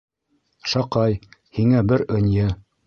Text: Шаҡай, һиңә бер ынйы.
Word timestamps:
Шаҡай, 0.71 1.21
һиңә 1.59 1.87
бер 1.95 2.07
ынйы. 2.21 2.53